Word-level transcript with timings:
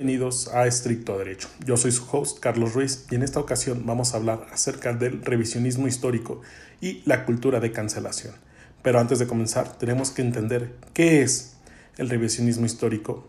Bienvenidos 0.00 0.48
a 0.48 0.66
Estricto 0.66 1.18
Derecho. 1.18 1.50
Yo 1.62 1.76
soy 1.76 1.92
su 1.92 2.06
host, 2.10 2.40
Carlos 2.40 2.72
Ruiz, 2.72 3.06
y 3.10 3.16
en 3.16 3.22
esta 3.22 3.38
ocasión 3.38 3.82
vamos 3.84 4.14
a 4.14 4.16
hablar 4.16 4.46
acerca 4.50 4.94
del 4.94 5.20
revisionismo 5.20 5.86
histórico 5.86 6.40
y 6.80 7.02
la 7.04 7.26
cultura 7.26 7.60
de 7.60 7.70
cancelación. 7.70 8.32
Pero 8.80 8.98
antes 8.98 9.18
de 9.18 9.26
comenzar, 9.26 9.76
tenemos 9.76 10.10
que 10.10 10.22
entender 10.22 10.74
qué 10.94 11.20
es 11.20 11.58
el 11.98 12.08
revisionismo 12.08 12.64
histórico. 12.64 13.28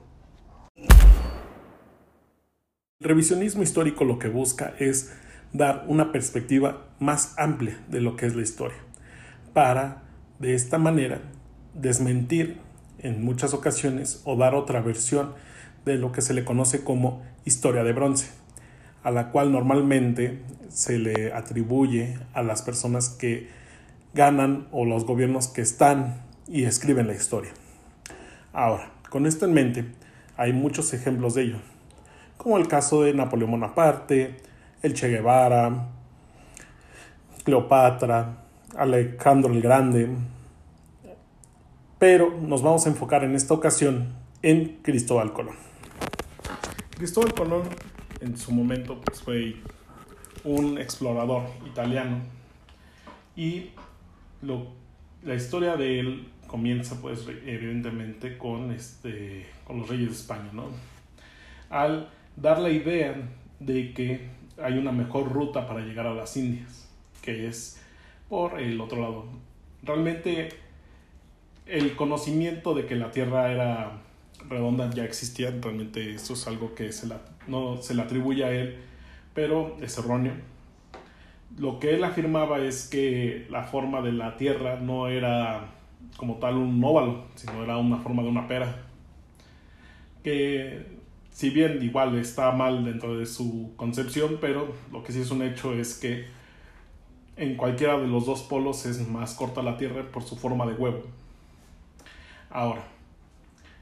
El 3.01 3.10
revisionismo 3.10 3.64
histórico 3.64 4.06
lo 4.06 4.18
que 4.18 4.29
busca 4.29 4.74
es 4.79 5.11
dar 5.51 5.83
una 5.89 6.14
perspectiva 6.14 6.88
más 7.00 7.33
amplia 7.38 7.83
de 7.89 8.00
lo 8.00 8.15
que 8.15 8.28
es 8.28 8.33
la 8.33 8.43
historia, 8.43 8.78
para 9.51 10.04
de 10.39 10.56
esta 10.56 10.78
manera 10.78 11.21
desmentir 11.74 12.61
en 13.00 13.25
muchas 13.25 13.54
ocasiones 13.54 14.21
o 14.24 14.38
dar 14.38 14.56
otra 14.56 14.79
versión 14.79 15.33
de 15.86 15.96
lo 15.96 16.12
que 16.12 16.21
se 16.21 16.34
le 16.34 16.46
conoce 16.46 16.84
como 16.84 17.21
historia 17.46 17.84
de 17.84 17.94
bronce, 17.94 18.30
a 19.04 19.12
la 19.12 19.30
cual 19.32 19.52
normalmente 19.52 20.42
se 20.70 20.98
le 21.00 21.34
atribuye 21.34 22.18
a 22.34 22.44
las 22.44 22.62
personas 22.62 23.10
que 23.10 23.50
ganan 24.14 24.68
o 24.71 24.86
los 24.86 25.06
gobiernos 25.06 25.48
que 25.48 25.62
están 25.62 26.21
y 26.48 26.64
escriben 26.66 27.07
la 27.07 27.14
historia. 27.14 27.52
Ahora, 28.54 28.92
con 29.10 29.26
esto 29.26 29.46
en 29.46 29.54
mente, 29.54 29.86
hay 30.38 30.54
muchos 30.54 30.94
ejemplos 30.94 31.36
de 31.36 31.44
ello, 31.44 31.57
como 32.38 32.58
el 32.58 32.68
caso 32.68 33.04
de 33.04 33.14
Napoleón 33.14 33.52
Bonaparte, 33.52 34.38
el 34.82 34.94
Che 34.94 35.08
Guevara, 35.08 35.88
Cleopatra, 37.44 38.38
Alejandro 38.76 39.52
el 39.52 39.62
Grande, 39.62 40.09
pero 42.00 42.36
nos 42.40 42.62
vamos 42.62 42.86
a 42.86 42.90
enfocar 42.90 43.23
en 43.23 43.36
esta 43.36 43.54
ocasión 43.54 44.10
en 44.42 44.80
Cristóbal 44.82 45.34
Colón. 45.34 45.70
Cristóbal 47.02 47.34
Colón 47.34 47.64
en 48.20 48.38
su 48.38 48.52
momento 48.52 49.02
pues, 49.02 49.24
fue 49.24 49.56
un 50.44 50.78
explorador 50.78 51.42
italiano 51.66 52.20
y 53.36 53.72
la 55.24 55.34
historia 55.34 55.78
de 55.78 56.00
él 56.00 56.28
comienza 56.46 57.02
pues 57.02 57.26
evidentemente 57.28 58.38
con, 58.38 58.72
este, 58.72 59.48
con 59.66 59.80
los 59.80 59.90
reyes 59.90 60.10
de 60.10 60.14
España, 60.14 60.52
¿no? 60.54 60.66
Al 61.72 62.08
dar 62.36 62.60
la 62.60 62.70
idea 62.70 63.16
de 63.60 63.96
que 63.96 64.28
hay 64.62 64.78
una 64.78 64.92
mejor 64.92 65.32
ruta 65.32 65.68
para 65.68 65.80
llegar 65.80 66.06
a 66.06 66.14
las 66.14 66.38
Indias, 66.38 66.88
que 67.24 67.48
es 67.48 67.82
por 68.30 68.62
el 68.62 68.80
otro 68.80 69.02
lado. 69.02 69.26
Realmente 69.82 70.50
el 71.66 71.96
conocimiento 71.96 72.76
de 72.76 72.86
que 72.86 72.96
la 72.96 73.10
Tierra 73.10 73.52
era 73.52 74.04
redonda 74.50 74.89
ya 74.92 75.03
existía, 75.03 75.52
realmente 75.61 76.14
eso 76.14 76.34
es 76.34 76.47
algo 76.47 76.75
que 76.75 76.92
se 76.92 77.08
la, 77.08 77.22
no 77.47 77.81
se 77.81 77.94
le 77.94 78.02
atribuye 78.02 78.44
a 78.44 78.52
él, 78.52 78.78
pero 79.33 79.78
es 79.81 79.98
erróneo. 79.98 80.33
Lo 81.58 81.80
que 81.80 81.95
él 81.95 82.03
afirmaba 82.03 82.59
es 82.59 82.88
que 82.88 83.48
la 83.50 83.64
forma 83.64 84.02
de 84.02 84.14
la 84.14 84.38
Tierra 84.38 84.80
no 84.80 85.08
era 85.08 85.67
como 86.17 86.36
tal 86.38 86.56
un 86.56 86.83
óvalo, 86.83 87.25
sino 87.36 87.64
era 87.64 87.78
una 87.78 87.98
forma 87.98 88.23
de 88.23 88.30
una 88.30 88.48
pera. 88.48 88.83
Que 90.23 90.86
si 91.31 91.50
bien 91.50 91.81
igual 91.81 92.17
está 92.17 92.52
mal 92.52 92.86
dentro 92.86 93.17
de 93.17 93.26
su 93.26 93.73
concepción, 93.76 94.38
pero 94.39 94.73
lo 94.92 95.03
que 95.03 95.11
sí 95.11 95.22
es 95.22 95.31
un 95.31 95.42
hecho 95.42 95.73
es 95.73 95.95
que 95.95 96.26
en 97.38 97.55
cualquiera 97.55 97.98
de 97.98 98.08
los 98.08 98.26
dos 98.26 98.44
polos 98.44 98.86
es 98.86 99.08
más 99.08 99.33
corta 99.33 99.61
la 99.61 99.78
Tierra 99.78 100.03
por 100.11 100.23
su 100.23 100.36
forma 100.36 100.66
de 100.66 100.73
huevo. 100.73 101.02
Ahora, 102.50 102.83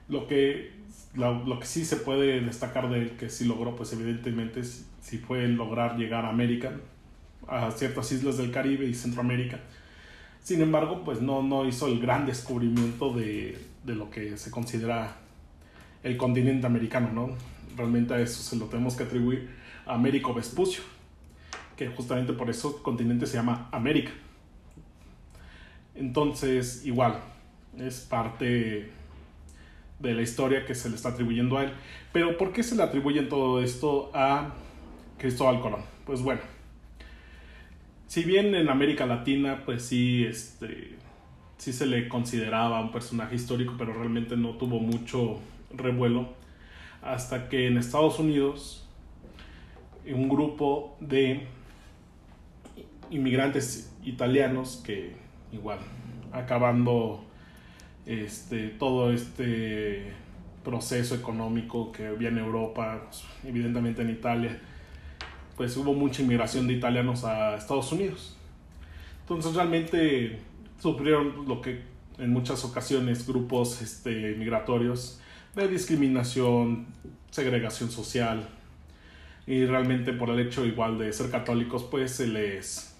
lo 0.10 0.28
que, 0.28 0.72
lo, 1.14 1.60
que 1.60 1.66
sí 1.66 1.86
se 1.86 1.98
puede 1.98 2.42
destacar 2.42 2.90
de 2.90 3.00
él, 3.00 3.12
que 3.12 3.30
sí 3.30 3.46
logró, 3.46 3.76
pues 3.76 3.94
evidentemente 3.94 4.64
sí, 4.64 5.18
fue 5.20 5.48
lograr 5.48 5.98
llegar 5.98 6.26
a 6.26 6.30
América, 6.30 6.74
a 7.48 7.72
ciertas 7.72 8.12
islas 8.12 8.38
del 8.38 8.52
Caribe 8.52 8.86
y 8.86 8.94
Centroamérica. 8.94 9.60
Sin 10.44 10.62
embargo, 10.62 11.04
pues 11.04 11.22
no, 11.22 11.44
no 11.44 11.66
hizo 11.68 11.88
el 11.88 12.00
gran 12.00 12.26
descubrimiento 12.26 13.14
de, 13.14 13.58
de 13.84 13.96
lo 13.96 14.10
que 14.10 14.38
se 14.38 14.52
considera 14.52 15.18
el 16.04 16.18
continente 16.18 16.66
americano, 16.66 17.12
¿no? 17.14 17.36
Realmente 17.78 18.14
a 18.14 18.20
eso 18.20 18.42
se 18.42 18.56
lo 18.56 18.66
tenemos 18.66 18.96
que 18.96 19.04
atribuir 19.04 19.50
a 19.86 19.94
Américo 19.96 20.34
Vespucio, 20.34 20.82
que 21.76 21.88
justamente 21.88 22.34
por 22.34 22.50
eso 22.50 22.78
el 22.78 22.84
continente 22.84 23.28
se 23.28 23.38
llama 23.38 23.70
América. 23.72 24.12
Entonces, 25.94 26.86
igual, 26.86 27.20
es 27.78 28.00
parte 28.00 28.90
de 30.00 30.14
la 30.14 30.22
historia 30.22 30.66
que 30.66 30.76
se 30.76 30.90
le 30.90 30.96
está 30.96 31.10
atribuyendo 31.10 31.58
a 31.58 31.66
él. 31.66 31.72
Pero 32.12 32.38
¿por 32.38 32.52
qué 32.52 32.64
se 32.64 32.76
le 32.76 32.84
atribuyen 32.84 33.30
todo 33.30 33.62
esto 33.62 34.12
a 34.14 34.54
Cristóbal 35.18 35.62
Colón? 35.62 35.82
Pues 36.06 36.22
bueno, 36.22 36.42
si 38.08 38.24
bien 38.24 38.56
en 38.56 38.70
América 38.70 39.06
Latina, 39.06 39.64
pues 39.66 39.84
sí, 39.84 40.26
este, 40.26 40.98
sí 41.58 41.74
se 41.74 41.86
le 41.86 42.08
consideraba 42.08 42.82
un 42.82 42.92
personaje 42.92 43.36
histórico, 43.36 43.76
pero 43.78 43.94
realmente 43.94 44.36
no 44.36 44.56
tuvo 44.56 44.80
mucho 44.80 45.40
revuelo, 45.72 46.30
hasta 47.02 47.50
que 47.50 47.68
en 47.68 47.78
Estados 47.78 48.20
Unidos 48.20 48.88
un 50.08 50.28
grupo 50.28 50.98
de 51.00 51.48
inmigrantes 53.12 53.96
italianos 54.04 54.82
que 54.84 55.14
igual 55.52 55.80
acabando 56.32 57.24
este, 58.10 58.70
todo 58.70 59.14
este 59.14 60.12
proceso 60.64 61.14
económico 61.14 61.92
que 61.92 62.08
había 62.08 62.30
en 62.30 62.40
Europa, 62.40 63.04
pues, 63.06 63.24
evidentemente 63.46 64.02
en 64.02 64.10
Italia, 64.10 64.60
pues 65.56 65.78
hubo 65.78 65.94
mucha 65.94 66.24
inmigración 66.24 66.68
de 66.68 66.74
italianos 66.74 67.24
a 67.24 67.56
Estados 67.56 67.92
Unidos. 67.92 68.36
Entonces 69.22 69.54
realmente 69.54 70.40
sufrieron 70.80 71.48
lo 71.48 71.62
que 71.62 71.84
en 72.18 72.32
muchas 72.34 72.66
ocasiones 72.66 73.28
grupos 73.28 73.80
este, 73.84 74.34
migratorios 74.36 75.22
de 75.56 75.68
discriminación, 75.68 76.88
segregación 77.30 77.92
social 77.92 78.50
y 79.46 79.66
realmente 79.66 80.14
por 80.14 80.32
el 80.32 80.40
hecho 80.40 80.66
igual 80.66 80.98
de 80.98 81.14
ser 81.14 81.30
católicos 81.30 81.84
pues 81.84 82.12
se 82.12 82.28
les 82.28 82.96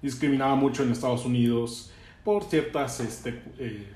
discriminaba 0.00 0.54
mucho 0.54 0.82
en 0.82 0.92
Estados 0.92 1.26
Unidos 1.26 1.92
por 2.24 2.44
ciertas 2.44 3.00
este, 3.00 3.42
eh, 3.58 3.86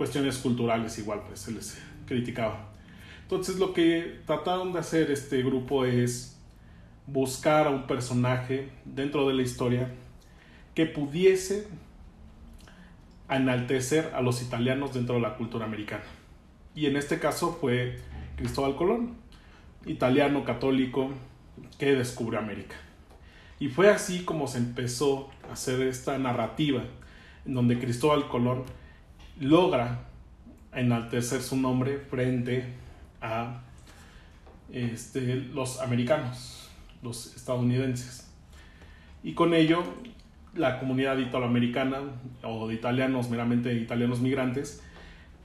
cuestiones 0.00 0.38
culturales 0.38 0.98
igual 0.98 1.20
pues 1.26 1.40
se 1.40 1.52
les 1.52 1.78
criticaba. 2.06 2.70
Entonces 3.20 3.58
lo 3.58 3.74
que 3.74 4.22
trataron 4.24 4.72
de 4.72 4.78
hacer 4.78 5.10
este 5.10 5.42
grupo 5.42 5.84
es 5.84 6.40
buscar 7.06 7.66
a 7.66 7.70
un 7.70 7.86
personaje 7.86 8.70
dentro 8.86 9.28
de 9.28 9.34
la 9.34 9.42
historia 9.42 9.92
que 10.74 10.86
pudiese 10.86 11.68
enaltecer 13.28 14.10
a 14.14 14.22
los 14.22 14.40
italianos 14.40 14.94
dentro 14.94 15.16
de 15.16 15.20
la 15.20 15.36
cultura 15.36 15.66
americana. 15.66 16.04
Y 16.74 16.86
en 16.86 16.96
este 16.96 17.18
caso 17.18 17.58
fue 17.60 17.98
Cristóbal 18.36 18.76
Colón, 18.76 19.16
italiano 19.84 20.46
católico 20.46 21.10
que 21.76 21.94
descubrió 21.94 22.38
América. 22.38 22.76
Y 23.58 23.68
fue 23.68 23.90
así 23.90 24.24
como 24.24 24.46
se 24.46 24.56
empezó 24.56 25.28
a 25.46 25.52
hacer 25.52 25.82
esta 25.82 26.16
narrativa 26.16 26.84
en 27.44 27.52
donde 27.52 27.78
Cristóbal 27.78 28.28
Colón 28.28 28.64
logra 29.40 29.98
enaltecer 30.72 31.42
su 31.42 31.56
nombre 31.56 31.98
frente 31.98 32.64
a 33.20 33.62
este, 34.70 35.36
los 35.36 35.80
americanos, 35.80 36.70
los 37.02 37.34
estadounidenses. 37.34 38.30
Y 39.22 39.32
con 39.34 39.54
ello, 39.54 39.82
la 40.54 40.78
comunidad 40.78 41.18
italoamericana 41.18 41.98
o 42.42 42.68
de 42.68 42.74
italianos, 42.74 43.28
meramente 43.30 43.74
italianos 43.74 44.20
migrantes, 44.20 44.82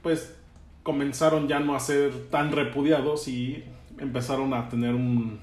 pues 0.02 0.36
comenzaron 0.82 1.48
ya 1.48 1.58
no 1.58 1.74
a 1.74 1.80
ser 1.80 2.28
tan 2.30 2.52
repudiados 2.52 3.26
y 3.26 3.64
empezaron 3.98 4.54
a 4.54 4.68
tener 4.68 4.94
un, 4.94 5.40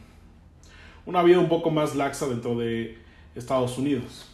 una 1.06 1.24
vida 1.24 1.40
un 1.40 1.50
poco 1.50 1.72
más 1.72 1.96
laxa 1.96 2.28
dentro 2.28 2.58
de 2.58 2.98
Estados 3.36 3.78
Unidos. 3.78 4.30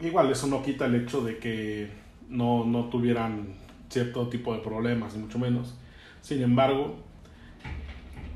Igual 0.00 0.30
eso 0.30 0.46
no 0.46 0.62
quita 0.62 0.86
el 0.86 0.94
hecho 0.94 1.22
de 1.22 1.38
que 1.38 1.90
no, 2.30 2.64
no 2.64 2.86
tuvieran 2.86 3.54
cierto 3.90 4.28
tipo 4.28 4.54
de 4.54 4.60
problemas, 4.60 5.14
mucho 5.16 5.38
menos. 5.38 5.74
Sin 6.22 6.42
embargo, 6.42 6.96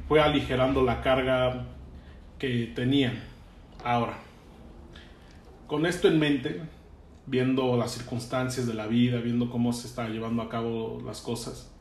fue 0.09 0.21
aligerando 0.21 0.83
la 0.83 1.01
carga 1.01 1.65
que 2.39 2.73
tenían. 2.75 3.23
Ahora, 3.83 4.19
con 5.67 5.87
esto 5.87 6.09
en 6.09 6.19
mente, 6.19 6.61
viendo 7.27 7.77
las 7.77 7.93
circunstancias 7.93 8.67
de 8.67 8.75
la 8.75 8.87
vida, 8.87 9.21
viendo 9.21 9.49
cómo 9.49 9.73
se 9.73 9.87
está 9.87 10.09
llevando 10.09 10.43
a 10.43 10.49
cabo 10.49 11.01
las 11.07 11.21
cosas, 11.21 11.73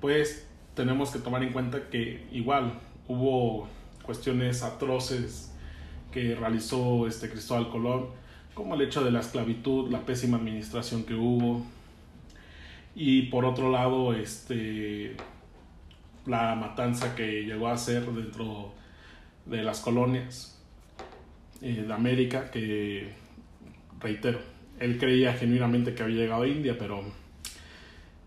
pues 0.00 0.46
tenemos 0.74 1.10
que 1.10 1.18
tomar 1.18 1.42
en 1.42 1.52
cuenta 1.52 1.88
que 1.88 2.26
igual 2.32 2.78
hubo 3.08 3.66
cuestiones 4.02 4.62
atroces 4.62 5.52
que 6.12 6.34
realizó 6.34 7.06
este 7.06 7.30
Cristóbal 7.30 7.70
Colón 7.70 8.08
como 8.54 8.74
el 8.74 8.82
hecho 8.82 9.04
de 9.04 9.10
la 9.10 9.20
esclavitud, 9.20 9.90
la 9.90 10.06
pésima 10.06 10.36
administración 10.36 11.04
que 11.04 11.14
hubo. 11.14 11.64
Y 12.94 13.22
por 13.22 13.44
otro 13.44 13.70
lado, 13.70 14.14
este, 14.14 15.16
la 16.26 16.54
matanza 16.54 17.14
que 17.14 17.44
llegó 17.44 17.68
a 17.68 17.76
ser 17.76 18.06
dentro 18.06 18.72
de 19.46 19.62
las 19.62 19.80
colonias 19.80 20.62
eh, 21.60 21.84
de 21.86 21.92
América, 21.92 22.50
que 22.50 23.12
reitero, 24.00 24.38
él 24.78 24.98
creía 24.98 25.32
genuinamente 25.34 25.94
que 25.94 26.02
había 26.02 26.22
llegado 26.22 26.42
a 26.42 26.48
India, 26.48 26.76
pero 26.78 27.02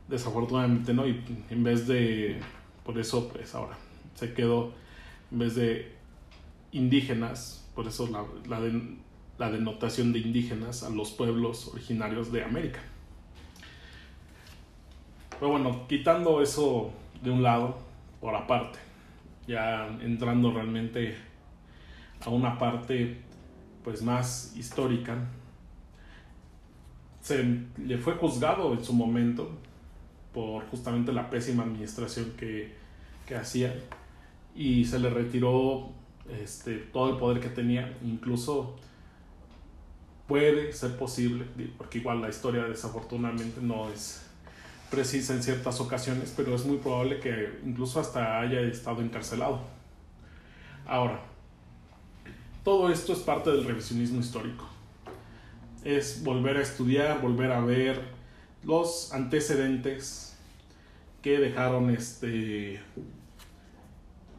desafortunadamente 0.08 0.94
no, 0.94 1.08
y 1.08 1.22
en 1.50 1.64
vez 1.64 1.88
de, 1.88 2.40
por 2.84 2.98
eso 2.98 3.30
pues 3.30 3.54
ahora 3.56 3.78
se 4.16 4.34
quedó, 4.34 4.74
en 5.32 5.40
vez 5.40 5.56
de 5.56 5.92
indígenas, 6.72 7.68
por 7.76 7.88
eso 7.88 8.08
la, 8.08 8.24
la, 8.48 8.60
la 9.38 9.52
denotación 9.52 10.14
de 10.14 10.20
indígenas 10.20 10.84
a 10.84 10.90
los 10.90 11.12
pueblos 11.12 11.68
originarios 11.68 12.32
de 12.32 12.44
América. 12.44 12.80
Pero 15.40 15.52
bueno, 15.52 15.88
quitando 15.88 16.42
eso 16.42 16.92
de 17.22 17.30
un 17.30 17.44
lado, 17.44 17.78
por 18.20 18.36
aparte, 18.36 18.80
ya 19.48 19.88
entrando 20.02 20.52
realmente 20.52 21.16
a 22.26 22.30
una 22.30 22.58
parte 22.58 23.18
pues 23.84 24.02
más 24.02 24.54
histórica, 24.58 25.16
se 27.22 27.44
le 27.78 27.98
fue 27.98 28.14
juzgado 28.14 28.74
en 28.74 28.84
su 28.84 28.94
momento 28.94 29.52
por 30.34 30.66
justamente 30.68 31.12
la 31.12 31.30
pésima 31.30 31.64
administración 31.64 32.34
que, 32.38 32.74
que 33.28 33.36
hacía 33.36 33.74
y 34.56 34.86
se 34.86 34.98
le 34.98 35.10
retiró 35.10 35.90
este, 36.42 36.78
todo 36.78 37.12
el 37.12 37.18
poder 37.18 37.40
que 37.40 37.50
tenía, 37.50 37.98
incluso 38.04 38.76
puede 40.28 40.74
ser 40.74 40.98
posible, 40.98 41.46
porque 41.78 42.00
igual 42.00 42.22
la 42.22 42.30
historia 42.30 42.64
desafortunadamente 42.66 43.62
no 43.62 43.90
es 43.90 44.24
precisa 44.92 45.34
en 45.34 45.44
ciertas 45.44 45.80
ocasiones, 45.80 46.34
pero 46.36 46.56
es 46.56 46.66
muy 46.66 46.78
probable 46.78 47.20
que 47.20 47.60
incluso 47.66 48.00
hasta 48.00 48.40
haya 48.40 48.62
estado 48.62 49.02
encarcelado. 49.02 49.62
Ahora, 50.86 51.22
todo 52.64 52.90
esto 52.92 53.14
es 53.14 53.20
parte 53.20 53.50
del 53.50 53.66
revisionismo 53.66 54.20
histórico. 54.20 54.66
Es 55.84 56.24
volver 56.24 56.58
a 56.58 56.62
estudiar, 56.62 57.22
volver 57.22 57.52
a 57.52 57.62
ver 57.62 58.02
los 58.64 59.14
antecedentes 59.14 60.38
que 61.22 61.40
dejaron 61.40 61.90
este 61.90 62.82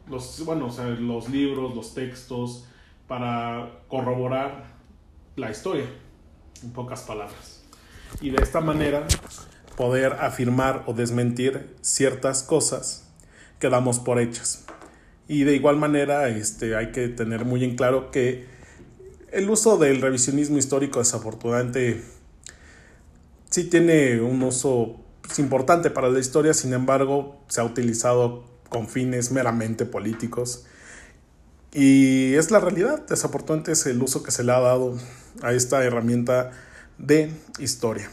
los 0.07 0.43
bueno, 0.43 0.67
o 0.67 0.71
sea, 0.71 0.85
los 0.87 1.29
libros, 1.29 1.75
los 1.75 1.93
textos 1.93 2.65
para 3.07 3.83
corroborar 3.87 4.78
la 5.39 5.51
historia 5.51 5.85
en 6.63 6.71
pocas 6.71 7.01
palabras. 7.01 7.63
Y 8.21 8.31
de 8.31 8.43
esta 8.43 8.61
manera 8.61 9.07
poder 9.75 10.13
afirmar 10.19 10.83
o 10.87 10.93
desmentir 10.93 11.75
ciertas 11.81 12.43
cosas 12.43 13.07
que 13.59 13.69
damos 13.69 13.99
por 13.99 14.19
hechas. 14.19 14.65
Y 15.27 15.43
de 15.43 15.55
igual 15.55 15.77
manera 15.77 16.27
este, 16.27 16.75
hay 16.75 16.91
que 16.91 17.07
tener 17.07 17.45
muy 17.45 17.63
en 17.63 17.75
claro 17.75 18.11
que 18.11 18.45
el 19.31 19.49
uso 19.49 19.77
del 19.77 20.01
revisionismo 20.01 20.57
histórico 20.57 20.99
desafortunadamente 20.99 22.03
sí 23.49 23.65
tiene 23.65 24.21
un 24.21 24.41
uso 24.41 24.99
importante 25.37 25.91
para 25.91 26.09
la 26.09 26.19
historia, 26.19 26.53
sin 26.53 26.73
embargo 26.73 27.43
se 27.47 27.61
ha 27.61 27.63
utilizado 27.63 28.43
con 28.69 28.87
fines 28.87 29.31
meramente 29.31 29.85
políticos. 29.85 30.65
Y 31.71 32.33
es 32.33 32.49
la 32.49 32.59
realidad, 32.59 33.05
desafortunadamente 33.07 33.73
es 33.73 33.85
el 33.85 34.01
uso 34.01 34.23
que 34.23 34.31
se 34.31 34.43
le 34.43 34.51
ha 34.51 34.59
dado 34.59 34.97
a 35.43 35.53
esta 35.53 35.83
herramienta 35.83 36.51
de 36.97 37.31
historia. 37.59 38.09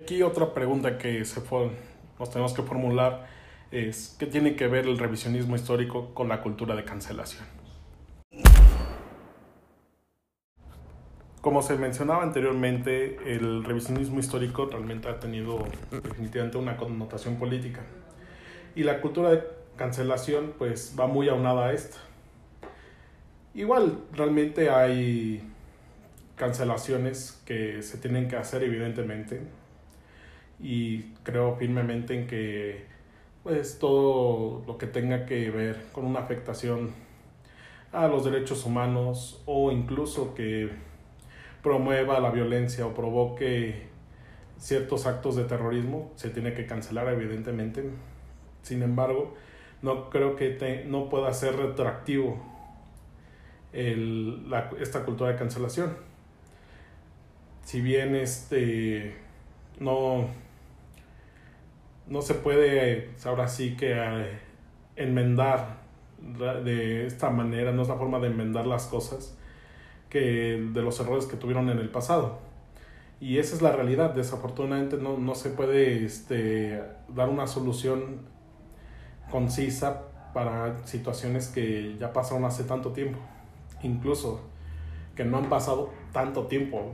Aquí 0.00 0.22
otra 0.22 0.54
pregunta 0.54 0.96
que 0.96 1.24
se 1.26 1.42
fue, 1.42 1.70
nos 2.18 2.30
tenemos 2.30 2.54
que 2.54 2.62
formular 2.62 3.26
es, 3.70 4.16
¿qué 4.18 4.26
tiene 4.26 4.56
que 4.56 4.66
ver 4.66 4.86
el 4.86 4.98
revisionismo 4.98 5.56
histórico 5.56 6.14
con 6.14 6.28
la 6.28 6.42
cultura 6.42 6.74
de 6.74 6.84
cancelación? 6.84 7.44
Como 11.42 11.60
se 11.60 11.76
mencionaba 11.76 12.22
anteriormente, 12.22 13.18
el 13.26 13.64
revisionismo 13.64 14.20
histórico 14.20 14.66
realmente 14.66 15.08
ha 15.08 15.20
tenido 15.20 15.66
definitivamente 15.90 16.56
una 16.56 16.76
connotación 16.76 17.36
política. 17.36 17.80
Y 18.74 18.84
la 18.84 19.00
cultura 19.00 19.30
de 19.30 19.61
cancelación 19.76 20.54
pues 20.58 20.94
va 20.98 21.06
muy 21.06 21.28
aunada 21.28 21.66
a 21.66 21.72
esta. 21.72 21.98
Igual, 23.54 23.98
realmente 24.12 24.70
hay 24.70 25.42
cancelaciones 26.36 27.42
que 27.44 27.82
se 27.82 27.98
tienen 27.98 28.28
que 28.28 28.36
hacer 28.36 28.62
evidentemente, 28.62 29.42
y 30.62 31.02
creo 31.24 31.56
firmemente 31.56 32.14
en 32.14 32.26
que 32.26 32.84
pues 33.42 33.78
todo 33.78 34.62
lo 34.66 34.78
que 34.78 34.86
tenga 34.86 35.26
que 35.26 35.50
ver 35.50 35.86
con 35.92 36.04
una 36.04 36.20
afectación 36.20 36.92
a 37.92 38.06
los 38.06 38.24
derechos 38.24 38.64
humanos 38.64 39.42
o 39.44 39.72
incluso 39.72 40.34
que 40.34 40.70
promueva 41.62 42.20
la 42.20 42.30
violencia 42.30 42.86
o 42.86 42.94
provoque 42.94 43.88
ciertos 44.58 45.06
actos 45.06 45.34
de 45.34 45.44
terrorismo 45.44 46.12
se 46.14 46.30
tiene 46.30 46.54
que 46.54 46.66
cancelar 46.66 47.08
evidentemente 47.08 47.84
sin 48.62 48.82
embargo 48.82 49.34
no 49.82 50.10
creo 50.10 50.36
que 50.36 50.84
no 50.86 51.08
pueda 51.08 51.32
ser 51.32 51.56
retroactivo 51.56 52.40
el, 53.72 54.48
la, 54.48 54.70
esta 54.80 55.04
cultura 55.04 55.30
de 55.30 55.36
cancelación 55.36 55.96
si 57.64 57.80
bien 57.80 58.14
este 58.14 59.14
no 59.80 60.26
no 62.06 62.22
se 62.22 62.34
puede 62.34 63.10
ahora 63.24 63.48
sí 63.48 63.76
que 63.76 63.92
eh, 63.92 64.38
enmendar 64.96 65.82
de 66.64 67.06
esta 67.06 67.30
manera, 67.30 67.72
no 67.72 67.82
es 67.82 67.88
la 67.88 67.96
forma 67.96 68.18
de 68.20 68.28
enmendar 68.28 68.66
las 68.66 68.86
cosas 68.86 69.36
que 70.08 70.68
de 70.72 70.82
los 70.82 71.00
errores 71.00 71.26
que 71.26 71.36
tuvieron 71.36 71.68
en 71.70 71.78
el 71.78 71.88
pasado. 71.88 72.38
Y 73.20 73.38
esa 73.38 73.56
es 73.56 73.62
la 73.62 73.72
realidad, 73.72 74.14
desafortunadamente 74.14 74.96
no, 74.96 75.16
no 75.16 75.34
se 75.34 75.50
puede 75.50 76.04
este, 76.04 76.82
dar 77.08 77.28
una 77.28 77.46
solución 77.46 78.20
concisa 79.32 80.02
para 80.34 80.86
situaciones 80.86 81.48
que 81.48 81.96
ya 81.98 82.12
pasaron 82.12 82.44
hace 82.44 82.64
tanto 82.64 82.92
tiempo, 82.92 83.18
incluso 83.82 84.42
que 85.16 85.24
no 85.24 85.38
han 85.38 85.48
pasado 85.48 85.90
tanto 86.12 86.46
tiempo. 86.46 86.92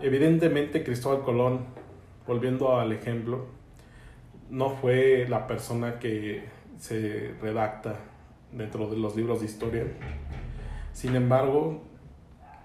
Evidentemente 0.00 0.84
Cristóbal 0.84 1.22
Colón, 1.22 1.64
volviendo 2.26 2.78
al 2.78 2.92
ejemplo, 2.92 3.46
no 4.50 4.70
fue 4.70 5.26
la 5.28 5.46
persona 5.46 5.98
que 5.98 6.44
se 6.78 7.34
redacta 7.40 7.96
dentro 8.52 8.88
de 8.90 8.96
los 8.96 9.16
libros 9.16 9.40
de 9.40 9.46
historia. 9.46 9.84
Sin 10.92 11.16
embargo, 11.16 11.82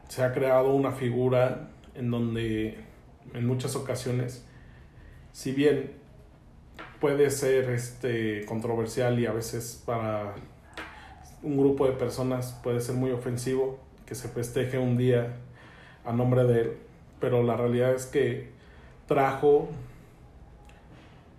se 0.09 0.23
ha 0.23 0.33
creado 0.33 0.73
una 0.73 0.91
figura 0.91 1.69
en 1.93 2.11
donde 2.11 2.79
en 3.33 3.45
muchas 3.47 3.75
ocasiones, 3.75 4.45
si 5.31 5.51
bien 5.51 6.04
puede 6.99 7.29
ser 7.31 7.69
este, 7.69 8.45
controversial 8.45 9.19
y 9.19 9.25
a 9.25 9.31
veces 9.31 9.81
para 9.85 10.35
un 11.43 11.57
grupo 11.57 11.85
de 11.85 11.93
personas 11.93 12.59
puede 12.63 12.81
ser 12.81 12.95
muy 12.95 13.11
ofensivo 13.11 13.79
que 14.05 14.15
se 14.15 14.27
festeje 14.27 14.77
un 14.77 14.97
día 14.97 15.37
a 16.05 16.13
nombre 16.13 16.43
de 16.43 16.61
él, 16.61 16.77
pero 17.19 17.43
la 17.43 17.57
realidad 17.57 17.93
es 17.93 18.05
que 18.05 18.51
trajo 19.07 19.69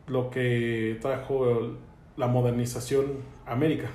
lo 0.06 0.30
que 0.30 0.98
trajo 1.00 1.76
la 2.16 2.26
modernización 2.26 3.18
a 3.46 3.52
América. 3.52 3.90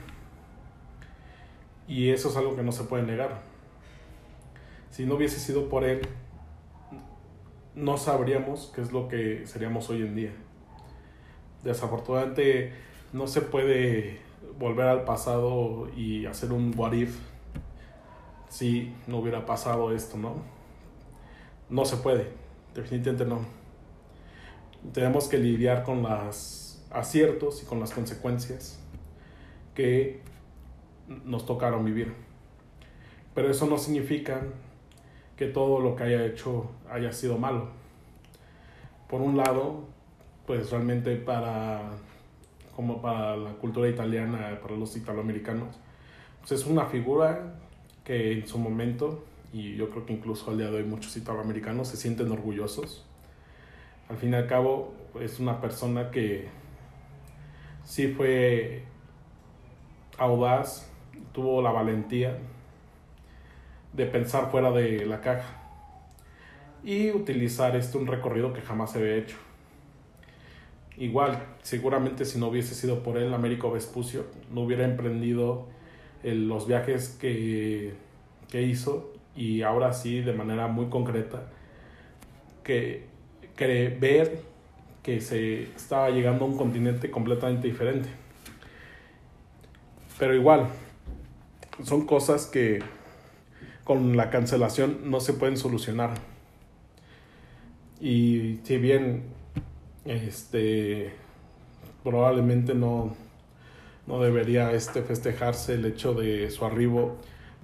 Y 1.88 2.10
eso 2.10 2.30
es 2.30 2.38
algo 2.38 2.56
que 2.56 2.64
no 2.64 2.72
se 2.72 2.84
puede 2.84 3.04
negar. 3.04 3.42
Si 4.90 5.06
no 5.06 5.16
hubiese 5.16 5.40
sido 5.40 5.70
por 5.70 5.84
él, 5.84 6.02
no 7.76 7.98
sabríamos 7.98 8.72
qué 8.76 8.82
es 8.82 8.92
lo 8.92 9.08
que 9.08 9.46
seríamos 9.46 9.90
hoy 9.90 10.02
en 10.02 10.16
día. 10.16 10.32
Desafortunadamente 11.64 12.74
no 13.14 13.28
se 13.28 13.42
puede 13.42 14.20
volver 14.58 14.88
al 14.88 15.04
pasado 15.04 15.90
y 15.96 16.26
hacer 16.26 16.52
un 16.52 16.74
what 16.76 16.94
if 16.94 17.18
si 18.50 18.94
no 19.08 19.20
hubiera 19.20 19.46
pasado 19.46 19.94
esto, 19.94 20.18
¿no? 20.18 20.36
No 21.70 21.86
se 21.86 21.98
puede, 21.98 22.28
definitivamente 22.74 23.26
no 23.26 23.62
tenemos 24.94 25.28
que 25.28 25.38
lidiar 25.38 25.84
con 25.84 26.02
los 26.02 26.82
aciertos 26.92 27.64
y 27.64 27.66
con 27.66 27.80
las 27.80 27.92
consecuencias 27.92 28.80
que 29.76 30.22
nos 31.08 31.46
tocaron 31.46 31.86
vivir. 31.86 32.14
Pero 33.34 33.50
eso 33.50 33.66
no 33.68 33.78
significa 33.78 34.42
que 35.38 35.48
todo 35.48 35.80
lo 35.80 35.96
que 35.96 36.04
haya 36.04 36.26
hecho 36.26 36.72
haya 36.90 37.14
sido 37.14 37.38
malo. 37.38 37.70
Por 39.08 39.22
un 39.22 39.38
lado, 39.38 39.86
pues 40.52 40.70
realmente 40.70 41.16
para 41.16 41.80
como 42.76 43.02
para 43.02 43.38
la 43.38 43.52
cultura 43.52 43.88
italiana, 43.88 44.60
para 44.62 44.76
los 44.76 44.98
italoamericanos, 44.98 45.78
pues 46.42 46.52
es 46.52 46.66
una 46.68 46.88
figura 46.88 47.56
que 48.04 48.34
en 48.34 48.46
su 48.46 48.58
momento, 48.58 49.24
y 49.54 49.78
yo 49.78 49.90
creo 49.90 50.06
que 50.06 50.12
incluso 50.12 50.52
al 50.52 50.58
día 50.58 50.70
de 50.70 50.76
hoy 50.76 50.84
muchos 50.84 51.16
italoamericanos 51.16 51.88
se 51.88 51.96
sienten 51.96 52.30
orgullosos 52.34 53.06
al 54.10 54.18
fin 54.18 54.34
y 54.34 54.36
al 54.36 54.48
cabo 54.48 54.94
es 55.22 55.40
una 55.40 55.62
persona 55.62 56.12
que 56.12 56.50
sí 57.86 58.10
fue 58.10 58.84
audaz, 60.18 60.92
tuvo 61.32 61.62
la 61.62 61.72
valentía 61.72 62.38
de 63.94 64.06
pensar 64.06 64.52
fuera 64.52 64.70
de 64.72 65.06
la 65.06 65.22
caja 65.22 65.62
y 66.84 67.12
utilizar 67.12 67.74
este 67.78 67.98
un 67.98 68.08
recorrido 68.08 68.52
que 68.52 68.60
jamás 68.60 68.92
se 68.92 69.00
había 69.00 69.16
hecho. 69.16 69.38
Igual, 71.02 71.44
seguramente 71.64 72.26
si 72.26 72.38
no 72.38 72.50
hubiese 72.50 72.76
sido 72.76 73.02
por 73.02 73.18
él, 73.18 73.34
Américo 73.34 73.72
Vespucio 73.72 74.28
no 74.54 74.62
hubiera 74.62 74.86
emprendido 74.86 75.66
los 76.22 76.68
viajes 76.68 77.18
que, 77.20 77.94
que, 78.52 78.62
hizo 78.62 79.12
y 79.36 79.64
ahora 79.64 79.94
sí, 79.94 80.22
de 80.22 80.34
manera 80.34 80.68
muy 80.68 80.90
concreta, 80.90 81.50
que, 82.64 83.06
que 83.56 83.98
ver 84.00 84.44
que 85.02 85.22
se 85.22 85.64
estaba 85.76 86.12
llegando 86.12 86.46
a 86.46 86.48
un 86.50 86.56
continente 86.56 87.10
completamente 87.10 87.68
diferente. 87.68 88.10
Pero 90.20 90.36
igual, 90.36 90.68
son 91.82 92.06
cosas 92.06 92.46
que 92.46 92.78
con 93.86 94.16
la 94.16 94.30
cancelación 94.30 95.10
no 95.10 95.20
se 95.20 95.34
pueden 95.34 95.58
solucionar. 95.58 96.14
Y 98.00 98.60
si 98.62 98.78
bien 98.78 99.41
este 100.06 101.14
probablemente 102.04 102.74
no, 102.74 103.16
no 104.08 104.22
debería 104.22 104.72
este 104.72 105.04
festejarse 105.04 105.76
el 105.76 105.86
hecho 105.86 106.14
de 106.14 106.50
su 106.50 106.66
arribo, 106.66 107.18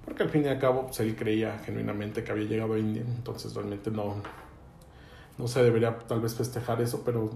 porque 0.06 0.24
al 0.24 0.30
fin 0.30 0.46
y 0.46 0.48
al 0.48 0.60
cabo 0.60 0.86
pues, 0.86 1.00
él 1.00 1.16
creía 1.16 1.60
genuinamente 1.60 2.24
que 2.24 2.32
había 2.32 2.46
llegado 2.46 2.74
a 2.74 2.80
India, 2.80 3.02
entonces 3.02 3.54
realmente 3.56 3.92
no, 3.92 4.22
no 5.38 5.48
se 5.48 5.64
debería 5.64 5.98
tal 6.00 6.22
vez 6.22 6.36
festejar 6.36 6.82
eso, 6.82 7.02
pero 7.04 7.32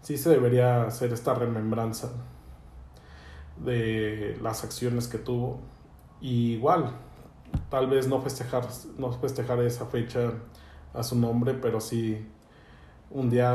sí 0.00 0.16
se 0.16 0.30
debería 0.30 0.84
hacer 0.84 1.12
esta 1.12 1.34
remembranza 1.34 2.10
de 3.58 4.38
las 4.42 4.64
acciones 4.64 5.06
que 5.06 5.18
tuvo. 5.18 5.60
Igual, 6.20 6.90
tal 7.70 7.86
vez 7.86 8.08
no 8.08 8.20
festejar, 8.20 8.66
no 8.98 9.12
festejar 9.12 9.60
esa 9.62 9.86
fecha 9.86 10.32
a 10.92 11.02
su 11.02 11.16
nombre, 11.18 11.54
pero 11.54 11.80
sí 11.80 12.26
un 13.10 13.30
día 13.30 13.54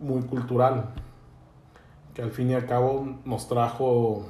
muy 0.00 0.22
cultural, 0.22 0.90
que 2.14 2.22
al 2.22 2.30
fin 2.30 2.50
y 2.50 2.54
al 2.54 2.66
cabo 2.66 3.18
nos 3.24 3.48
trajo 3.48 4.26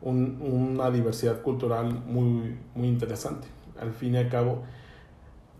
una 0.00 0.90
diversidad 0.90 1.42
cultural 1.42 1.92
muy, 2.06 2.58
muy 2.74 2.88
interesante. 2.88 3.48
Al 3.80 3.92
fin 3.92 4.14
y 4.14 4.18
al 4.18 4.28
cabo 4.28 4.62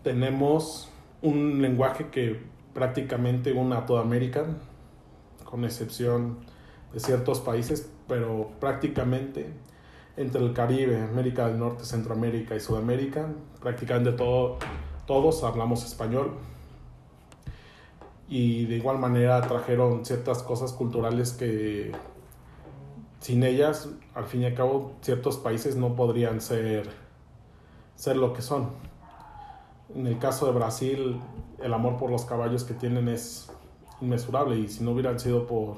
tenemos 0.03 0.89
un 1.21 1.61
lenguaje 1.61 2.07
que 2.09 2.41
prácticamente 2.73 3.51
una 3.51 3.79
a 3.79 3.85
toda 3.85 4.01
América, 4.01 4.45
con 5.43 5.65
excepción 5.65 6.37
de 6.93 6.99
ciertos 6.99 7.39
países, 7.39 7.91
pero 8.07 8.51
prácticamente 8.59 9.51
entre 10.15 10.41
el 10.41 10.53
Caribe, 10.53 11.01
América 11.01 11.47
del 11.47 11.59
Norte, 11.59 11.83
Centroamérica 11.83 12.55
y 12.55 12.59
Sudamérica, 12.59 13.27
prácticamente 13.61 14.11
todo 14.11 14.57
todos 15.05 15.43
hablamos 15.43 15.83
español 15.83 16.33
y 18.29 18.65
de 18.65 18.77
igual 18.77 18.99
manera 18.99 19.41
trajeron 19.41 20.05
ciertas 20.05 20.43
cosas 20.43 20.71
culturales 20.71 21.33
que 21.33 21.91
sin 23.19 23.43
ellas, 23.43 23.89
al 24.13 24.25
fin 24.25 24.43
y 24.43 24.45
al 24.45 24.53
cabo, 24.53 24.93
ciertos 25.01 25.37
países 25.37 25.75
no 25.75 25.95
podrían 25.95 26.39
ser, 26.39 26.89
ser 27.95 28.15
lo 28.15 28.33
que 28.33 28.41
son. 28.41 28.69
En 29.93 30.07
el 30.07 30.19
caso 30.19 30.45
de 30.45 30.51
Brasil, 30.53 31.19
el 31.59 31.73
amor 31.73 31.97
por 31.97 32.11
los 32.11 32.25
caballos 32.25 32.63
que 32.63 32.75
tienen 32.75 33.09
es 33.09 33.51
inmesurable 33.99 34.57
y 34.57 34.67
si 34.69 34.83
no 34.83 34.91
hubieran 34.91 35.19
sido 35.19 35.47
por 35.47 35.77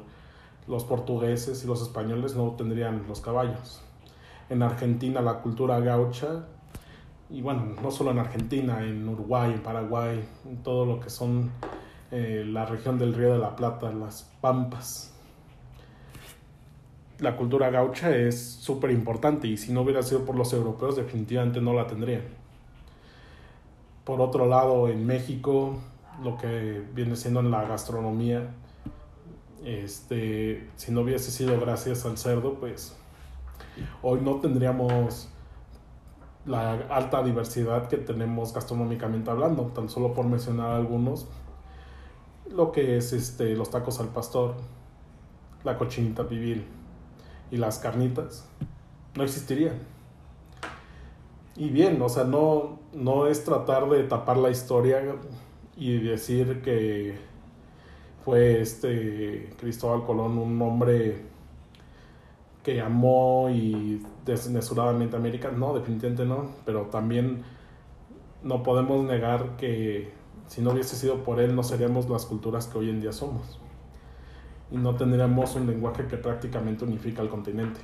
los 0.67 0.83
portugueses 0.83 1.63
y 1.63 1.67
los 1.67 1.81
españoles 1.81 2.35
no 2.35 2.51
tendrían 2.51 3.05
los 3.07 3.21
caballos. 3.21 3.81
En 4.49 4.61
Argentina 4.61 5.21
la 5.21 5.39
cultura 5.41 5.79
gaucha 5.79 6.45
y 7.29 7.41
bueno, 7.41 7.75
no 7.81 7.91
solo 7.91 8.11
en 8.11 8.19
Argentina, 8.19 8.83
en 8.83 9.07
Uruguay, 9.07 9.53
en 9.53 9.63
Paraguay, 9.63 10.23
en 10.45 10.57
todo 10.61 10.85
lo 10.85 10.99
que 10.99 11.09
son 11.09 11.49
eh, 12.11 12.43
la 12.45 12.65
región 12.65 12.99
del 12.99 13.13
Río 13.13 13.31
de 13.33 13.39
la 13.39 13.55
Plata, 13.55 13.91
las 13.91 14.29
Pampas. 14.41 15.13
La 17.19 17.37
cultura 17.37 17.69
gaucha 17.69 18.15
es 18.15 18.41
súper 18.41 18.91
importante 18.91 19.47
y 19.47 19.55
si 19.55 19.71
no 19.71 19.81
hubiera 19.81 20.03
sido 20.03 20.25
por 20.25 20.35
los 20.35 20.51
europeos 20.53 20.97
definitivamente 20.97 21.61
no 21.61 21.73
la 21.73 21.87
tendrían. 21.87 22.23
Por 24.03 24.19
otro 24.19 24.45
lado, 24.45 24.89
en 24.89 25.05
México, 25.05 25.79
lo 26.23 26.37
que 26.37 26.83
viene 26.93 27.15
siendo 27.15 27.39
en 27.39 27.51
la 27.51 27.63
gastronomía, 27.63 28.49
este, 29.63 30.67
si 30.75 30.91
no 30.91 31.01
hubiese 31.01 31.31
sido 31.31 31.59
gracias 31.59 32.05
al 32.05 32.17
cerdo, 32.17 32.55
pues 32.55 32.95
hoy 34.01 34.19
no 34.21 34.35
tendríamos 34.37 35.29
la 36.45 36.71
alta 36.89 37.23
diversidad 37.23 37.87
que 37.87 37.97
tenemos 37.97 38.53
gastronómicamente 38.53 39.29
hablando, 39.29 39.65
tan 39.67 39.89
solo 39.89 40.13
por 40.13 40.25
mencionar 40.25 40.71
algunos, 40.71 41.27
lo 42.51 42.71
que 42.71 42.97
es 42.97 43.13
este, 43.13 43.55
los 43.55 43.69
tacos 43.69 43.99
al 43.99 44.09
pastor, 44.09 44.55
la 45.63 45.77
cochinita 45.77 46.27
pibil 46.27 46.65
y 47.49 47.57
las 47.57 47.79
carnitas, 47.79 48.47
no 49.15 49.23
existirían. 49.23 49.75
Y 51.55 51.69
bien, 51.69 52.01
o 52.01 52.09
sea, 52.09 52.23
no, 52.23 52.79
no 52.93 53.27
es 53.27 53.43
tratar 53.43 53.89
de 53.89 54.03
tapar 54.03 54.37
la 54.37 54.49
historia 54.49 55.01
y 55.75 55.99
decir 55.99 56.61
que 56.61 57.17
fue 58.23 58.61
este 58.61 59.53
Cristóbal 59.59 60.05
Colón 60.05 60.37
un 60.37 60.61
hombre 60.61 61.31
que 62.63 62.79
amó 62.79 63.49
y 63.49 64.01
desmesuradamente 64.25 65.15
América, 65.15 65.51
no, 65.51 65.73
definitivamente 65.73 66.25
no, 66.25 66.51
pero 66.65 66.83
también 66.83 67.43
no 68.43 68.63
podemos 68.63 69.03
negar 69.03 69.57
que 69.57 70.11
si 70.51 70.61
no 70.61 70.71
hubiese 70.71 70.97
sido 70.97 71.23
por 71.23 71.39
él 71.39 71.55
no 71.55 71.63
seríamos 71.63 72.09
las 72.09 72.25
culturas 72.25 72.67
que 72.67 72.77
hoy 72.77 72.89
en 72.89 72.99
día 72.99 73.13
somos 73.13 73.57
y 74.69 74.75
no 74.75 74.97
tendríamos 74.97 75.55
un 75.55 75.65
lenguaje 75.65 76.07
que 76.07 76.17
prácticamente 76.17 76.83
unifica 76.83 77.21
el 77.21 77.29
continente. 77.29 77.79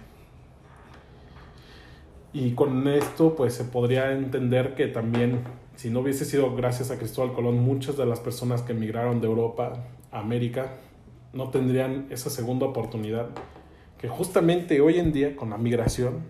Y 2.33 2.55
con 2.55 2.85
esto 2.89 3.37
pues 3.37 3.53
se 3.53 3.63
podría 3.63 4.11
entender 4.11 4.75
que 4.75 4.87
también 4.87 5.45
si 5.77 5.89
no 5.89 6.01
hubiese 6.01 6.25
sido 6.25 6.57
gracias 6.57 6.91
a 6.91 6.97
Cristóbal 6.97 7.31
Colón 7.31 7.57
muchas 7.57 7.95
de 7.95 8.05
las 8.05 8.19
personas 8.19 8.63
que 8.63 8.73
emigraron 8.73 9.21
de 9.21 9.27
Europa 9.27 9.85
a 10.11 10.19
América 10.19 10.73
no 11.31 11.49
tendrían 11.51 12.07
esa 12.09 12.29
segunda 12.29 12.65
oportunidad 12.65 13.29
que 13.97 14.09
justamente 14.09 14.81
hoy 14.81 14.99
en 14.99 15.13
día 15.13 15.37
con 15.37 15.51
la 15.51 15.57
migración, 15.57 16.25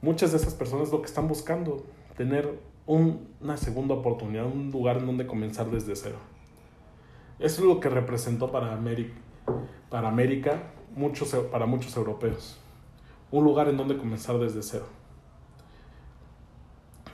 muchas 0.00 0.32
de 0.32 0.38
esas 0.38 0.54
personas 0.54 0.90
lo 0.90 1.00
que 1.00 1.06
están 1.06 1.28
buscando, 1.28 1.86
tener 2.16 2.71
una 2.86 3.56
segunda 3.56 3.94
oportunidad, 3.94 4.46
un 4.46 4.70
lugar 4.70 4.98
en 4.98 5.06
donde 5.06 5.26
comenzar 5.26 5.70
desde 5.70 5.94
cero. 5.96 6.18
Eso 7.38 7.62
es 7.62 7.66
lo 7.66 7.80
que 7.80 7.88
representó 7.88 8.50
para 8.50 8.72
América, 8.72 9.14
para, 9.88 10.08
América 10.08 10.62
muchos, 10.94 11.34
para 11.50 11.66
muchos 11.66 11.96
europeos. 11.96 12.58
Un 13.30 13.44
lugar 13.44 13.68
en 13.68 13.76
donde 13.76 13.96
comenzar 13.96 14.38
desde 14.38 14.62
cero. 14.62 14.86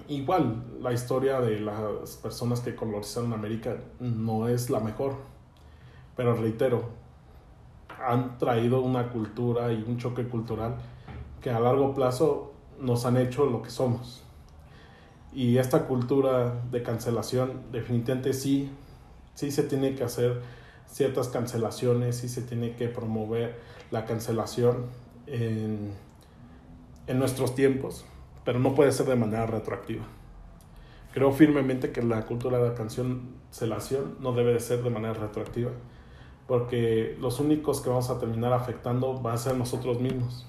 Igual, 0.09 0.65
la 0.81 0.93
historia 0.93 1.41
de 1.41 1.61
las 1.61 2.17
personas 2.17 2.61
que 2.61 2.75
colonizaron 2.75 3.33
América 3.33 3.77
no 4.01 4.49
es 4.49 4.71
la 4.71 4.81
mejor. 4.81 5.17
Pero 6.17 6.35
reitero, 6.35 6.89
han 8.07 8.39
traído 8.39 8.81
una 8.81 9.11
cultura 9.11 9.73
y 9.73 9.85
un 9.87 9.99
choque 9.99 10.27
cultural 10.27 10.77
que 11.41 11.51
a 11.51 11.61
largo 11.61 11.95
plazo 11.95 12.53
nos 12.81 13.05
han 13.05 13.17
hecho 13.17 13.47
lo 13.47 13.63
que 13.63 13.71
somos. 13.71 14.25
Y 15.33 15.59
esta 15.59 15.87
cultura 15.87 16.63
de 16.71 16.83
cancelación 16.83 17.65
definitivamente 17.71 18.33
sí, 18.33 18.71
sí 19.35 19.51
se 19.51 19.63
tiene 19.63 19.95
que 19.95 20.05
hacer 20.05 20.41
ciertas 20.87 21.29
cancelaciones, 21.29 22.17
sí 22.17 22.29
se 22.29 22.43
tiene 22.43 22.75
que 22.77 22.89
promover 22.89 23.59
la 23.91 24.05
cancelación 24.05 24.87
en, 25.27 25.93
en 27.07 27.19
nuestros 27.19 27.55
tiempos, 27.55 28.05
pero 28.45 28.59
no 28.59 28.75
puede 28.75 28.93
ser 28.93 29.07
de 29.07 29.17
manera 29.17 29.47
retroactiva. 29.47 30.05
Creo 31.13 31.33
firmemente 31.33 31.93
que 31.93 32.03
la 32.03 32.25
cultura 32.27 32.59
de 32.59 32.69
la 32.71 32.75
cancelación 32.75 34.17
no 34.21 34.33
debe 34.33 34.55
de 34.55 34.61
ser 34.61 34.83
de 34.83 34.91
manera 34.91 35.15
retroactiva 35.15 35.73
porque 36.49 37.15
los 37.21 37.41
únicos 37.41 37.83
que 37.83 37.91
vamos 37.91 38.09
a 38.09 38.19
terminar 38.19 38.55
afectando 38.55 39.21
van 39.21 39.35
a 39.35 39.39
ser 39.39 39.55
nosotros 39.55 40.01
mismos. 40.01 40.47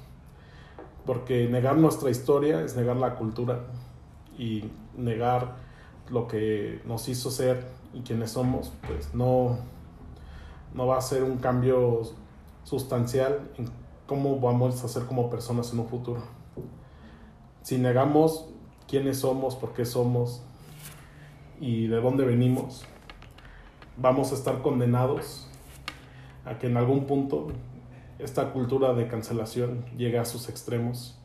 Porque 1.06 1.48
negar 1.50 1.78
nuestra 1.78 2.10
historia 2.10 2.64
es 2.64 2.78
negar 2.78 2.96
la 2.96 3.16
cultura 3.16 3.66
y 4.40 4.64
negar 4.98 5.58
lo 6.10 6.28
que 6.28 6.82
nos 6.86 7.08
hizo 7.10 7.30
ser 7.30 7.68
y 7.94 8.02
quienes 8.02 8.32
somos, 8.32 8.72
pues 8.88 9.14
no, 9.14 9.58
no 10.74 10.88
va 10.88 10.98
a 10.98 11.02
ser 11.02 11.24
un 11.24 11.38
cambio 11.38 12.02
sustancial 12.64 13.52
en 13.58 13.70
cómo 14.08 14.40
vamos 14.40 14.84
a 14.84 14.88
ser 14.88 15.06
como 15.06 15.30
personas 15.30 15.74
en 15.74 15.80
un 15.80 15.88
futuro. 15.88 16.24
Si 17.62 17.78
negamos 17.78 18.48
quiénes 18.88 19.20
somos, 19.20 19.56
por 19.56 19.74
qué 19.74 19.86
somos 19.86 20.42
y 21.60 21.88
de 21.88 22.00
dónde 22.00 22.26
venimos, 22.26 22.86
vamos 23.98 24.32
a 24.32 24.36
estar 24.36 24.62
condenados 24.62 25.48
a 26.46 26.58
que 26.58 26.68
en 26.68 26.78
algún 26.78 27.06
punto 27.06 27.48
esta 28.20 28.54
cultura 28.54 28.94
de 28.94 29.08
cancelación 29.08 29.86
llegue 29.98 30.18
a 30.18 30.26
sus 30.26 30.48
extremos 30.48 31.20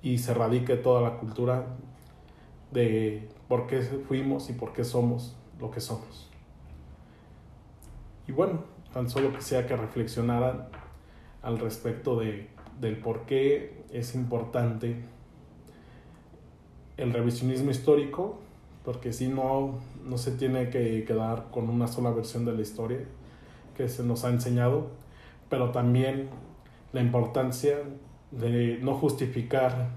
y 0.00 0.18
se 0.18 0.32
radique 0.32 0.76
toda 0.76 1.02
la 1.02 1.18
cultura 1.18 1.66
de 2.72 3.28
por 3.48 3.66
qué 3.66 3.80
fuimos 3.80 4.50
y 4.50 4.52
por 4.52 4.72
qué 4.72 4.84
somos 4.84 5.36
lo 5.60 5.70
que 5.70 5.80
somos. 5.80 6.28
Y 8.26 8.32
bueno, 8.32 8.64
tan 8.92 9.08
solo 9.08 9.32
quisiera 9.34 9.66
que 9.66 9.76
reflexionaran 9.76 10.68
al 11.42 11.58
respecto 11.58 12.18
de, 12.18 12.48
del 12.80 12.98
por 12.98 13.26
qué 13.26 13.84
es 13.92 14.14
importante 14.14 14.96
el 16.96 17.12
revisionismo 17.12 17.70
histórico, 17.70 18.38
porque 18.84 19.12
si 19.12 19.28
no, 19.28 19.78
no 20.04 20.18
se 20.18 20.32
tiene 20.32 20.70
que 20.70 21.04
quedar 21.04 21.50
con 21.50 21.68
una 21.68 21.86
sola 21.86 22.10
versión 22.10 22.44
de 22.44 22.52
la 22.52 22.62
historia 22.62 23.00
que 23.76 23.88
se 23.88 24.02
nos 24.02 24.24
ha 24.24 24.30
enseñado, 24.30 24.88
pero 25.48 25.70
también 25.70 26.28
la 26.92 27.00
importancia 27.00 27.78
de 28.30 28.78
no 28.82 28.94
justificar 28.94 29.90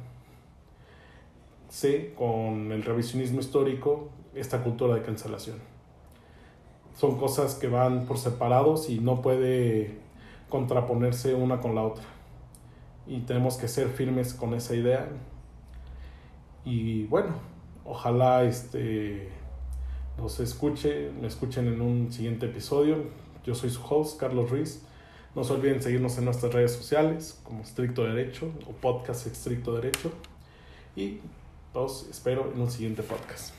con 2.15 2.71
el 2.71 2.83
revisionismo 2.83 3.39
histórico 3.39 4.09
esta 4.33 4.63
cultura 4.63 4.95
de 4.95 5.03
cancelación. 5.03 5.57
Son 6.95 7.17
cosas 7.17 7.55
que 7.55 7.67
van 7.67 8.05
por 8.05 8.17
separados 8.17 8.89
y 8.89 8.99
no 8.99 9.21
puede 9.21 9.99
contraponerse 10.49 11.35
una 11.35 11.61
con 11.61 11.75
la 11.75 11.83
otra. 11.83 12.03
Y 13.07 13.19
tenemos 13.21 13.57
que 13.57 13.67
ser 13.67 13.89
firmes 13.89 14.33
con 14.33 14.53
esa 14.55 14.75
idea. 14.75 15.09
Y 16.65 17.03
bueno, 17.05 17.35
ojalá 17.85 18.43
este 18.43 19.29
nos 20.17 20.39
escuche, 20.39 21.11
me 21.21 21.27
escuchen 21.27 21.67
en 21.67 21.81
un 21.81 22.11
siguiente 22.11 22.47
episodio. 22.47 22.97
Yo 23.45 23.55
soy 23.55 23.69
su 23.69 23.81
host, 23.87 24.19
Carlos 24.19 24.49
Ruiz. 24.49 24.83
No 25.35 25.43
se 25.43 25.53
olviden 25.53 25.81
seguirnos 25.81 26.17
en 26.17 26.25
nuestras 26.25 26.51
redes 26.51 26.73
sociales 26.73 27.39
como 27.43 27.61
Estricto 27.61 28.03
Derecho 28.03 28.51
o 28.67 28.71
Podcast 28.71 29.27
Estricto 29.27 29.75
Derecho. 29.75 30.11
Y 30.95 31.19
los 31.73 32.07
espero 32.09 32.51
en 32.53 32.61
un 32.61 32.71
siguiente 32.71 33.03
podcast. 33.03 33.53